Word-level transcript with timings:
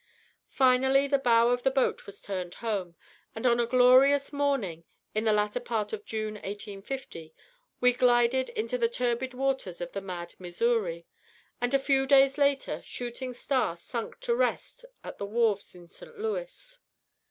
Finally 0.49 1.05
the 1.05 1.19
bow 1.19 1.49
of 1.49 1.61
the 1.61 1.69
boat 1.69 2.07
was 2.07 2.23
turned 2.23 2.55
home, 2.55 2.95
and 3.35 3.45
on 3.45 3.59
a 3.59 3.67
glorious 3.67 4.33
morning, 4.33 4.83
in 5.13 5.25
the 5.25 5.31
latter 5.31 5.59
part 5.59 5.93
of 5.93 6.05
June, 6.05 6.33
1850, 6.33 7.35
we 7.79 7.93
glided 7.93 8.49
into 8.49 8.79
the 8.79 8.89
turbid 8.89 9.35
waters 9.35 9.79
of 9.79 9.91
the 9.91 10.01
mad 10.01 10.33
Missouri, 10.39 11.05
and 11.61 11.75
a 11.75 11.77
few 11.77 12.07
days 12.07 12.39
later 12.39 12.81
"Shooting 12.83 13.31
Star" 13.31 13.77
sunk 13.77 14.19
to 14.21 14.33
rest 14.35 14.85
at 15.03 15.19
the 15.19 15.27
wharves 15.27 15.75
in 15.75 15.87
St. 15.87 16.17
Louis. 16.17 16.79